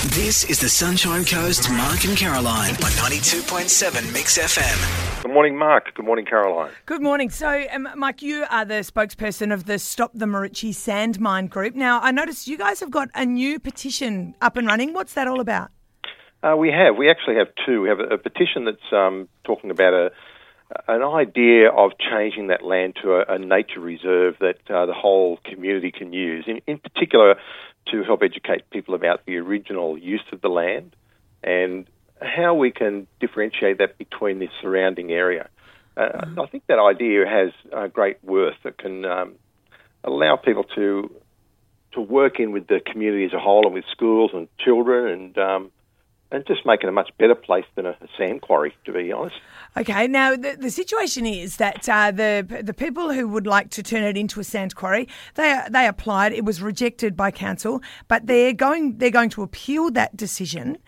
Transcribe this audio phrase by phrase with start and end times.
[0.00, 5.22] This is the Sunshine Coast, Mark and Caroline on 92.7 Mix FM.
[5.22, 5.94] Good morning, Mark.
[5.94, 6.70] Good morning, Caroline.
[6.86, 7.28] Good morning.
[7.28, 11.74] So, um, Mike, you are the spokesperson of the Stop the Maroochy Sand Mine group.
[11.74, 14.94] Now, I noticed you guys have got a new petition up and running.
[14.94, 15.70] What's that all about?
[16.42, 16.96] Uh, we have.
[16.96, 17.82] We actually have two.
[17.82, 20.12] We have a, a petition that's um, talking about a
[20.86, 25.38] an idea of changing that land to a, a nature reserve that uh, the whole
[25.44, 26.44] community can use.
[26.46, 27.36] In, in particular,
[27.90, 30.94] to help educate people about the original use of the land
[31.42, 31.86] and
[32.20, 35.48] how we can differentiate that between the surrounding area.
[35.96, 39.34] Uh, I think that idea has great worth that can um,
[40.04, 41.10] allow people to
[41.92, 45.38] to work in with the community as a whole and with schools and children and
[45.38, 45.72] um,
[46.32, 49.36] and just make it a much better place than a, sand quarry, to be honest.
[49.76, 53.82] Okay, now the, the situation is that uh, the the people who would like to
[53.82, 56.32] turn it into a sand quarry, they they applied.
[56.32, 60.78] It was rejected by council, but they're going they're going to appeal that decision.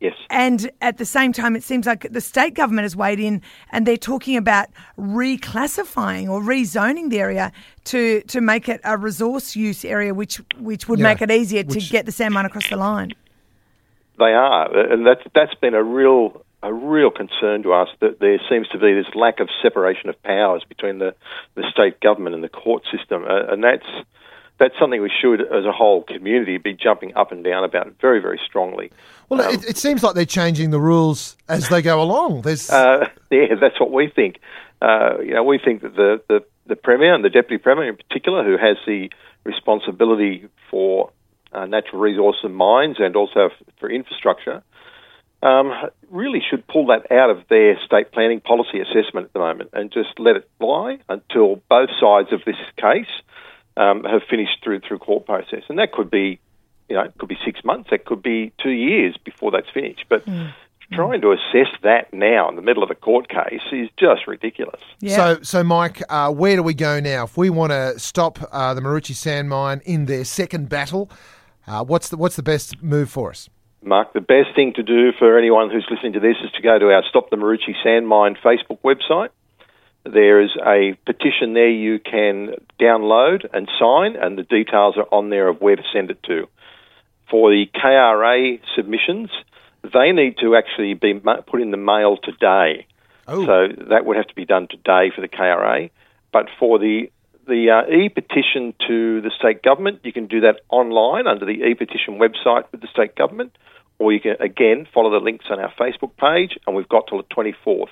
[0.00, 0.14] Yes.
[0.30, 3.84] And at the same time, it seems like the state government has weighed in and
[3.84, 7.50] they're talking about reclassifying or rezoning the area
[7.84, 11.64] to, to make it a resource use area, which, which would Yeah, make it easier
[11.64, 13.12] to get the sand mine across the line.
[14.18, 18.38] They are, and that's that's been a real a real concern to us that there
[18.50, 21.14] seems to be this lack of separation of powers between the,
[21.54, 23.86] the state government and the court system, uh, and that's
[24.58, 28.20] that's something we should, as a whole community, be jumping up and down about very
[28.20, 28.90] very strongly.
[29.28, 32.42] Well, it, it seems like they're changing the rules as they go along.
[32.42, 34.40] There's Uh, yeah, that's what we think.
[34.80, 37.96] Uh, you know, we think that the, the, the Premier and the Deputy Premier in
[37.96, 39.10] particular, who has the
[39.44, 41.10] responsibility for
[41.52, 44.62] uh, natural resource and mines and also f- for infrastructure,
[45.42, 45.72] um,
[46.10, 49.92] really should pull that out of their state planning policy assessment at the moment and
[49.92, 53.06] just let it lie until both sides of this case
[53.76, 56.40] um, have finished through through court process, and that could be,
[56.88, 60.04] you know, it could be six months, it could be two years before that's finished,
[60.08, 60.22] but.
[60.90, 64.80] Trying to assess that now in the middle of a court case is just ridiculous.
[65.00, 65.16] Yeah.
[65.16, 66.02] so so Mike.
[66.08, 69.50] Uh, where do we go now if we want to stop uh, the Maroochy Sand
[69.50, 71.10] Mine in their second battle?
[71.68, 73.50] Uh, what's the what's the best move for us?
[73.82, 76.78] Mark, the best thing to do for anyone who's listening to this is to go
[76.78, 79.28] to our Stop the Maroochy Sand Mine Facebook website.
[80.04, 85.28] There is a petition there you can download and sign, and the details are on
[85.28, 86.48] there of where to send it to.
[87.30, 89.28] For the KRA submissions,
[89.82, 92.86] they need to actually be put in the mail today.
[93.26, 93.44] Oh.
[93.44, 95.90] So that would have to be done today for the KRA.
[96.32, 97.10] But for the
[97.48, 102.18] the uh, e-petition to the state government, you can do that online under the e-petition
[102.18, 103.56] website with the state government,
[103.98, 107.18] or you can again follow the links on our Facebook page, and we've got till
[107.18, 107.86] the 24th.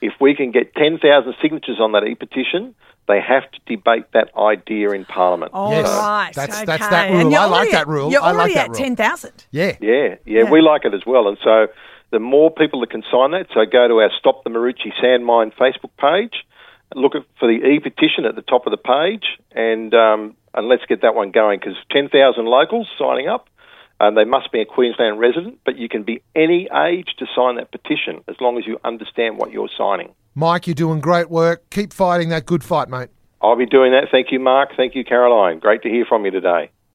[0.00, 2.74] If we can get 10,000 signatures on that e-petition,
[3.08, 5.52] they have to debate that idea in Parliament.
[5.54, 6.66] All Yes, right, that's- okay.
[6.66, 7.30] that's that rule.
[7.30, 8.10] you're I like already that rule.
[8.12, 9.46] You're I like already that at 10,000.
[9.50, 9.76] Yeah.
[9.80, 9.92] Yeah,
[10.26, 10.50] yeah, Yeah.
[10.50, 11.26] we like it as well.
[11.28, 11.68] And so
[12.10, 15.24] the more people that can sign that, so go to our Stop the Maroochy Sand
[15.24, 16.44] Mine Facebook page,
[16.94, 20.84] look at, for the e-petition at the top of the page, and um, and let's
[20.88, 23.48] get that one going because 10,000 locals signing up.
[24.00, 27.56] and they must be a Queensland resident, but you can be any age to sign
[27.56, 30.14] that petition as long as you understand what you're signing.
[30.34, 31.68] Mike, you're doing great work.
[31.70, 33.08] Keep fighting that good fight, mate.
[33.40, 34.08] I'll be doing that.
[34.10, 34.70] Thank you, Mark.
[34.76, 35.58] Thank you, Caroline.
[35.58, 36.70] Great to hear from you today.